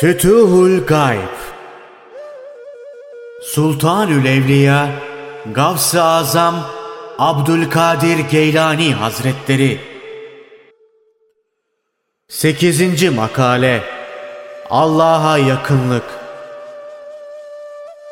[0.00, 1.36] Fütuhul Gayb
[3.42, 4.88] Sultanül Evliya
[5.54, 6.54] Gavs-ı Azam
[7.18, 9.80] Abdülkadir Geylani Hazretleri
[12.28, 13.14] 8.
[13.14, 13.82] Makale
[14.70, 16.04] Allah'a yakınlık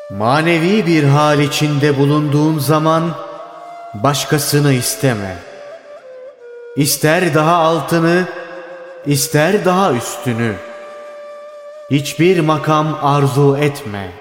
[0.09, 3.11] Manevi bir hal içinde bulunduğun zaman
[3.93, 5.35] başkasını isteme.
[6.75, 8.27] İster daha altını,
[9.05, 10.68] ister daha üstünü.
[11.91, 14.11] Hiçbir makam arzu etme.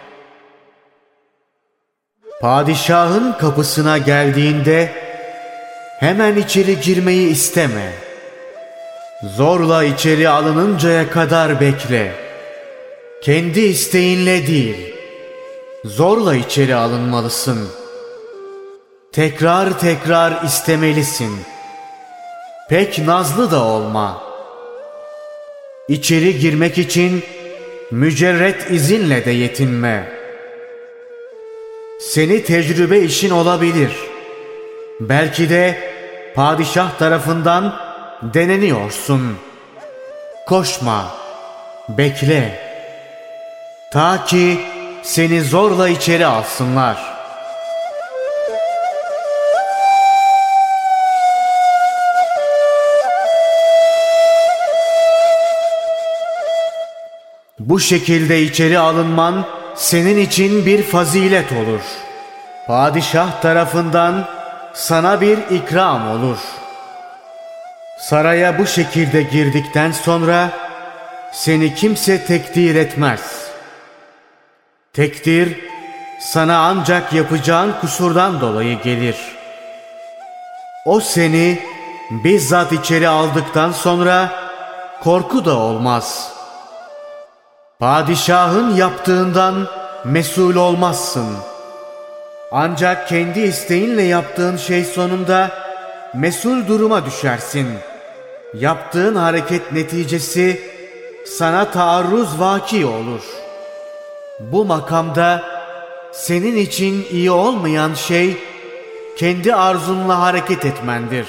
[2.41, 4.93] Padişahın kapısına geldiğinde
[6.01, 7.93] hemen içeri girmeyi isteme.
[9.37, 12.13] Zorla içeri alınıncaya kadar bekle.
[13.23, 14.95] Kendi isteğinle değil,
[15.85, 17.69] zorla içeri alınmalısın.
[19.13, 21.37] Tekrar tekrar istemelisin.
[22.69, 24.23] Pek nazlı da olma.
[25.89, 27.25] İçeri girmek için
[27.91, 30.09] mücerret izinle de yetinme.
[32.01, 33.93] Seni tecrübe işin olabilir.
[35.01, 35.79] Belki de
[36.35, 37.81] padişah tarafından
[38.23, 39.37] deneniyorsun.
[40.47, 41.15] Koşma,
[41.89, 42.69] bekle.
[43.93, 44.61] Ta ki
[45.03, 47.18] seni zorla içeri alsınlar.
[57.69, 61.81] Bu şekilde içeri alınman senin için bir fazilet olur.
[62.67, 64.29] Padişah tarafından
[64.75, 66.39] sana bir ikram olur.
[68.01, 70.51] Saraya bu şekilde girdikten sonra
[71.33, 73.21] seni kimse tekdir etmez.
[74.93, 75.61] Tekdir
[76.21, 79.17] sana ancak yapacağın kusurdan dolayı gelir.
[80.87, 81.59] O seni
[82.11, 84.33] bizzat içeri aldıktan sonra
[85.01, 86.38] korku da olmaz.''
[87.79, 89.67] Padişahın yaptığından
[90.05, 91.27] mesul olmazsın.
[92.53, 95.51] Ancak kendi isteğinle yaptığın şey sonunda
[96.15, 97.69] mesul duruma düşersin.
[98.55, 100.61] Yaptığın hareket neticesi
[101.27, 103.23] sana taarruz vaki olur.
[104.41, 105.43] Bu makamda
[106.13, 108.37] senin için iyi olmayan şey
[109.17, 111.27] kendi arzunla hareket etmendir.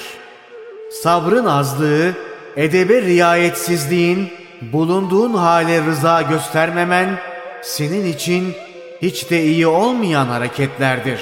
[1.02, 2.12] Sabrın azlığı,
[2.56, 7.18] edebe riayetsizliğin, bulunduğun hale rıza göstermemen
[7.62, 8.54] senin için
[9.02, 11.20] hiç de iyi olmayan hareketlerdir.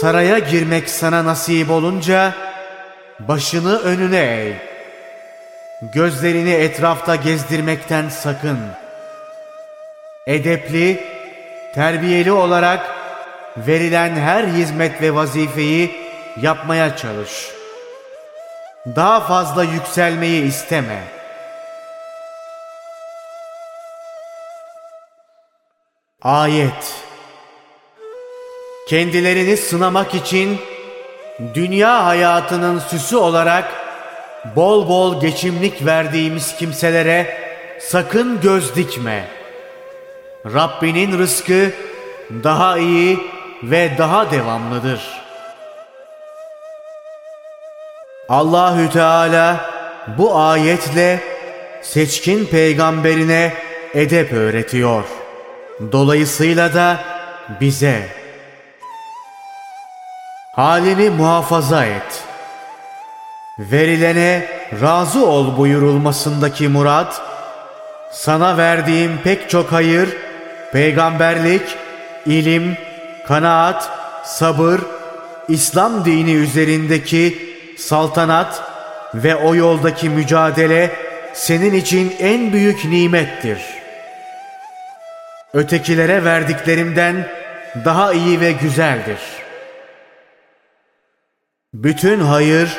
[0.00, 2.34] Saraya girmek sana nasip olunca
[3.18, 4.52] başını önüne eğ.
[5.94, 8.58] Gözlerini etrafta gezdirmekten sakın.
[10.26, 11.04] Edepli,
[11.74, 13.01] terbiyeli olarak
[13.56, 15.90] verilen her hizmet ve vazifeyi
[16.42, 17.50] yapmaya çalış.
[18.86, 21.04] Daha fazla yükselmeyi isteme.
[26.22, 27.02] Ayet
[28.88, 30.58] Kendilerini sınamak için
[31.54, 33.72] dünya hayatının süsü olarak
[34.56, 37.36] bol bol geçimlik verdiğimiz kimselere
[37.80, 39.28] sakın göz dikme.
[40.46, 41.70] Rabbinin rızkı
[42.30, 43.18] daha iyi
[43.62, 45.22] ve daha devamlıdır.
[48.28, 49.70] Allahü Teala
[50.18, 51.20] bu ayetle
[51.82, 53.52] seçkin peygamberine
[53.94, 55.04] edep öğretiyor.
[55.92, 56.98] Dolayısıyla da
[57.60, 58.08] bize
[60.52, 62.24] halini muhafaza et.
[63.58, 64.46] Verilene
[64.82, 67.22] razı ol buyurulmasındaki murat,
[68.12, 70.08] sana verdiğim pek çok hayır,
[70.72, 71.62] peygamberlik,
[72.26, 72.76] ilim,
[73.28, 73.90] kanaat,
[74.24, 74.80] sabır,
[75.48, 78.62] İslam dini üzerindeki saltanat
[79.14, 80.90] ve o yoldaki mücadele
[81.32, 83.58] senin için en büyük nimettir.
[85.54, 87.28] Ötekilere verdiklerimden
[87.84, 89.18] daha iyi ve güzeldir.
[91.74, 92.78] Bütün hayır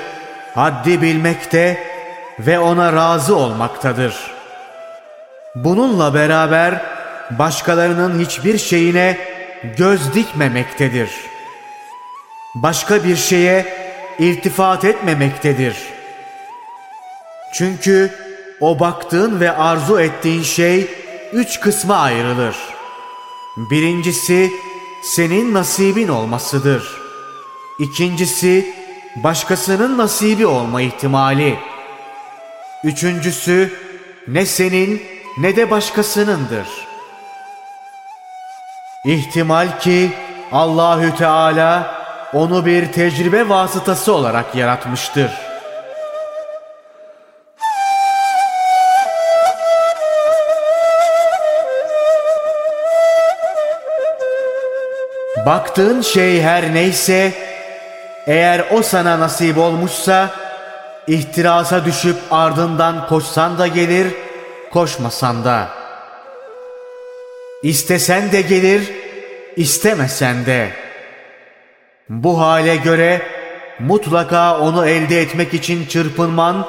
[0.55, 1.83] haddi bilmekte
[2.39, 4.15] ve ona razı olmaktadır.
[5.55, 6.81] Bununla beraber
[7.31, 9.17] başkalarının hiçbir şeyine
[9.77, 11.09] göz dikmemektedir.
[12.55, 13.65] Başka bir şeye
[14.19, 15.77] irtifat etmemektedir.
[17.53, 18.11] Çünkü
[18.61, 20.87] o baktığın ve arzu ettiğin şey
[21.33, 22.55] üç kısma ayrılır.
[23.57, 24.51] Birincisi
[25.03, 27.01] senin nasibin olmasıdır.
[27.79, 28.75] İkincisi
[29.15, 31.59] başkasının nasibi olma ihtimali.
[32.83, 33.73] Üçüncüsü
[34.27, 35.01] ne senin
[35.37, 36.82] ne de başkasınındır.''
[39.05, 40.11] İhtimal ki
[40.51, 41.95] Allahü Teala
[42.33, 45.31] onu bir tecrübe vasıtası olarak yaratmıştır.
[55.45, 57.33] Baktığın şey her neyse,
[58.27, 60.29] eğer o sana nasip olmuşsa,
[61.07, 64.07] ihtirasa düşüp ardından koşsan da gelir,
[64.71, 65.82] koşmasan da.
[67.63, 68.91] İstesen de gelir,
[69.55, 70.69] istemesen de.
[72.09, 73.21] Bu hale göre
[73.79, 76.67] mutlaka onu elde etmek için çırpınman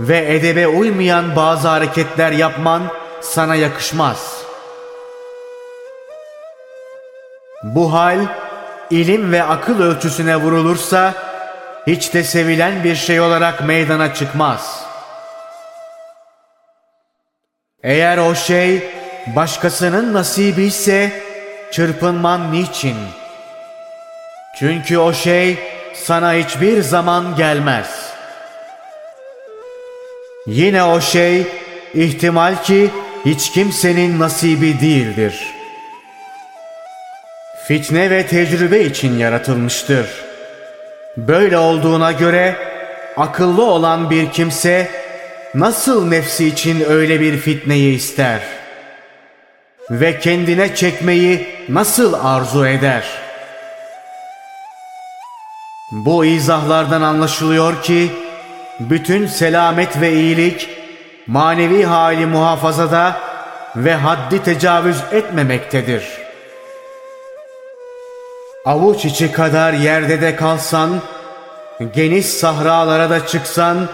[0.00, 2.82] ve edebe uymayan bazı hareketler yapman
[3.20, 4.42] sana yakışmaz.
[7.62, 8.18] Bu hal
[8.90, 11.14] ilim ve akıl ölçüsüne vurulursa
[11.86, 14.84] hiç de sevilen bir şey olarak meydana çıkmaz.
[17.82, 21.12] Eğer o şey başkasının nasibi ise
[21.70, 22.96] çırpınman niçin?
[24.58, 25.58] Çünkü o şey
[25.94, 28.10] sana hiçbir zaman gelmez.
[30.46, 31.46] Yine o şey
[31.94, 32.90] ihtimal ki
[33.24, 35.34] hiç kimsenin nasibi değildir.
[37.66, 40.06] Fitne ve tecrübe için yaratılmıştır.
[41.16, 42.56] Böyle olduğuna göre
[43.16, 44.90] akıllı olan bir kimse
[45.54, 48.59] nasıl nefsi için öyle bir fitneyi ister?
[49.90, 53.04] Ve kendine çekmeyi nasıl arzu eder?
[55.92, 58.12] Bu izahlardan anlaşılıyor ki
[58.80, 60.68] bütün selamet ve iyilik
[61.26, 63.20] manevi hali muhafazada
[63.76, 66.04] ve haddi tecavüz etmemektedir.
[68.64, 70.90] Avuç içi kadar yerde de kalsan,
[71.94, 73.88] geniş sahralara da çıksan,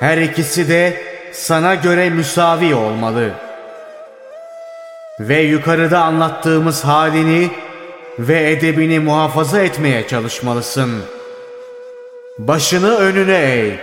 [0.00, 1.02] her ikisi de
[1.32, 3.49] sana göre müsavi olmalı.
[5.20, 7.50] Ve yukarıda anlattığımız halini
[8.18, 11.02] ve edebini muhafaza etmeye çalışmalısın.
[12.38, 13.76] Başını önüne eğ,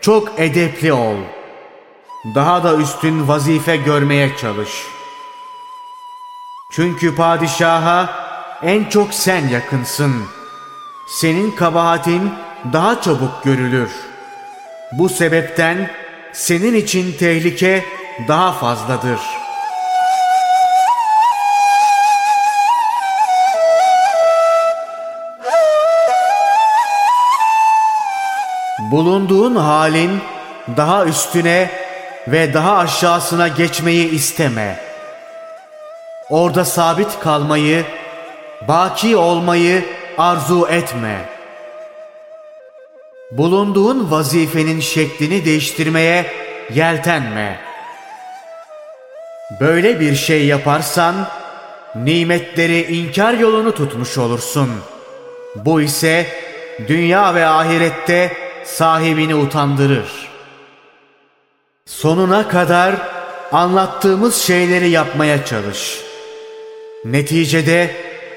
[0.00, 1.16] çok edepli ol.
[2.34, 4.70] Daha da üstün vazife görmeye çalış.
[6.72, 8.08] Çünkü padişaha
[8.62, 10.12] en çok sen yakınsın.
[11.08, 12.30] Senin kabahatin
[12.72, 13.90] daha çabuk görülür.
[14.92, 15.90] Bu sebepten
[16.32, 17.84] senin için tehlike
[18.28, 19.45] daha fazladır.
[28.90, 30.20] Bulunduğun halin
[30.76, 31.70] daha üstüne
[32.28, 34.80] ve daha aşağısına geçmeyi isteme.
[36.30, 37.84] Orada sabit kalmayı,
[38.68, 39.84] baki olmayı
[40.18, 41.28] arzu etme.
[43.32, 46.26] Bulunduğun vazifenin şeklini değiştirmeye
[46.74, 47.60] yeltenme.
[49.60, 51.14] Böyle bir şey yaparsan
[51.94, 54.70] nimetleri inkar yolunu tutmuş olursun.
[55.56, 56.26] Bu ise
[56.88, 60.28] dünya ve ahirette sahibini utandırır.
[61.86, 62.94] Sonuna kadar
[63.52, 66.00] anlattığımız şeyleri yapmaya çalış.
[67.04, 67.90] Neticede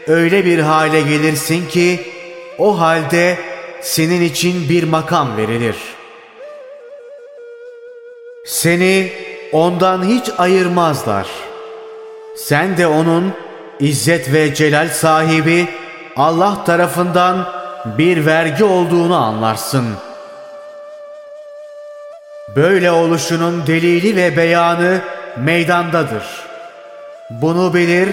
[0.07, 1.99] öyle bir hale gelirsin ki
[2.57, 3.37] o halde
[3.81, 5.75] senin için bir makam verilir.
[8.45, 9.11] Seni
[9.51, 11.27] ondan hiç ayırmazlar.
[12.37, 13.33] Sen de onun
[13.79, 15.67] izzet ve celal sahibi
[16.15, 17.53] Allah tarafından
[17.97, 19.85] bir vergi olduğunu anlarsın.
[22.55, 25.01] Böyle oluşunun delili ve beyanı
[25.37, 26.23] meydandadır.
[27.29, 28.09] Bunu bilir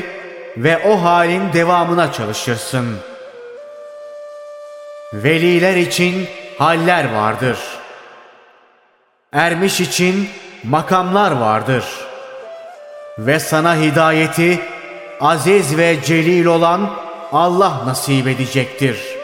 [0.57, 2.97] ve o halin devamına çalışırsın.
[5.12, 6.28] Veliler için
[6.59, 7.59] haller vardır.
[9.33, 10.28] Ermiş için
[10.64, 11.85] makamlar vardır.
[13.19, 14.61] Ve sana hidayeti
[15.21, 16.90] aziz ve celil olan
[17.33, 19.15] Allah nasip edecektir.''